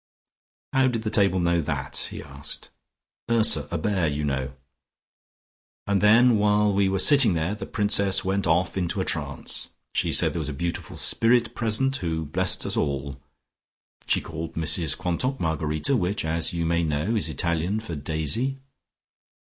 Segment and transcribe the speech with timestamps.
[0.73, 2.71] "How did the table know that?" he asked.
[3.29, 4.53] "Ursa, a bear, you know.
[5.85, 9.69] And then, while we were sitting there, the Princess went off into a trance.
[9.93, 13.21] She said there was a beautiful spirit present, who blessed us all.
[14.07, 18.57] She called Mrs Quantock Margarita, which, as you may know, is the Italian for Daisy."